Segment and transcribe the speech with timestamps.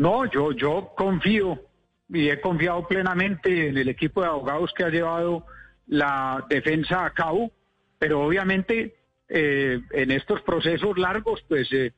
[0.00, 1.60] No, yo, yo confío
[2.08, 5.44] y he confiado plenamente en el equipo de abogados que ha llevado
[5.88, 7.52] la defensa a cabo,
[7.98, 8.94] pero obviamente
[9.28, 11.92] eh, en estos procesos largos, pues eh,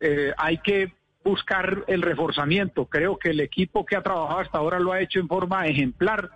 [0.00, 2.86] eh, hay que buscar el reforzamiento.
[2.86, 6.30] Creo que el equipo que ha trabajado hasta ahora lo ha hecho en forma ejemplar,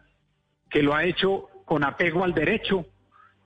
[0.70, 2.86] que lo ha hecho con apego al derecho,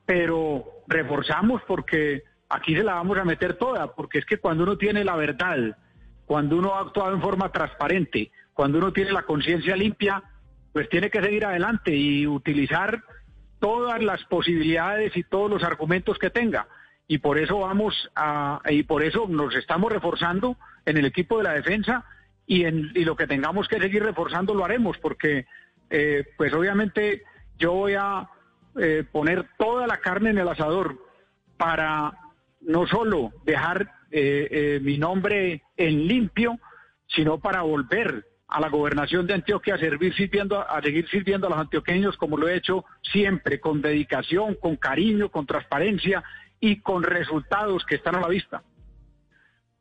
[0.05, 4.77] pero reforzamos porque aquí se la vamos a meter toda, porque es que cuando uno
[4.77, 5.75] tiene la verdad,
[6.33, 10.23] cuando uno ha actuado en forma transparente, cuando uno tiene la conciencia limpia,
[10.71, 13.03] pues tiene que seguir adelante y utilizar
[13.59, 16.67] todas las posibilidades y todos los argumentos que tenga.
[17.07, 20.57] Y por eso vamos a, y por eso nos estamos reforzando
[20.87, 22.03] en el equipo de la defensa
[22.47, 25.45] y en y lo que tengamos que seguir reforzando lo haremos, porque
[25.91, 27.21] eh, pues obviamente
[27.59, 28.27] yo voy a
[28.79, 30.97] eh, poner toda la carne en el asador
[31.57, 32.11] para
[32.61, 36.59] no solo dejar eh, mi nombre en limpio,
[37.07, 41.49] sino para volver a la gobernación de Antioquia a, servir sirviendo, a seguir sirviendo a
[41.49, 46.23] los antioqueños como lo he hecho siempre, con dedicación, con cariño, con transparencia
[46.59, 48.61] y con resultados que están a la vista.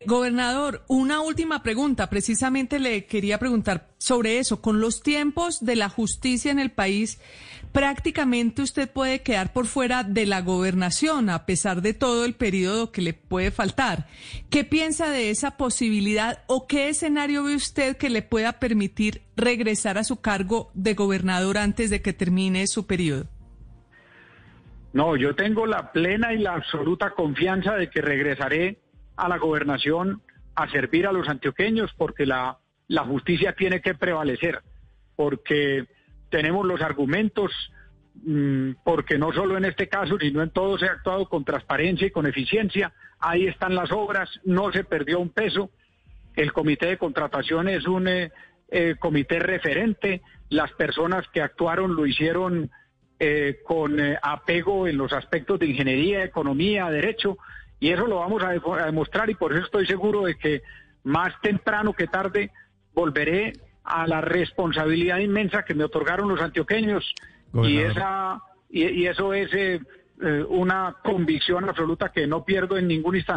[0.06, 2.10] Gobernador, una última pregunta.
[2.10, 4.60] Precisamente le quería preguntar sobre eso.
[4.60, 7.20] Con los tiempos de la justicia en el país,
[7.72, 12.92] prácticamente usted puede quedar por fuera de la gobernación, a pesar de todo el periodo
[12.92, 14.06] que le puede faltar.
[14.50, 19.98] ¿Qué piensa de esa posibilidad o qué escenario ve usted que le pueda permitir regresar
[19.98, 23.26] a su cargo de gobernador antes de que termine su periodo?
[24.92, 28.78] No, yo tengo la plena y la absoluta confianza de que regresaré
[29.22, 30.20] a la gobernación
[30.56, 34.60] a servir a los antioqueños porque la, la justicia tiene que prevalecer,
[35.14, 35.86] porque
[36.28, 37.52] tenemos los argumentos,
[38.24, 42.08] mm, porque no solo en este caso, sino en todo se ha actuado con transparencia
[42.08, 42.92] y con eficiencia.
[43.20, 45.70] Ahí están las obras, no se perdió un peso.
[46.34, 48.32] El comité de contratación es un eh,
[48.72, 50.20] eh, comité referente.
[50.48, 52.70] Las personas que actuaron lo hicieron
[53.20, 57.38] eh, con apego en los aspectos de ingeniería, economía, derecho.
[57.82, 58.50] Y eso lo vamos a,
[58.84, 60.62] demostrar y por eso estoy seguro de que
[61.02, 62.52] más temprano que tarde
[62.94, 67.12] volveré a la responsabilidad inmensa que me otorgaron los antioqueños
[67.54, 68.40] y esa
[68.70, 69.80] y, eso es eh,
[70.22, 73.30] eh, una convicción absoluta que no pierdo en ningún instante.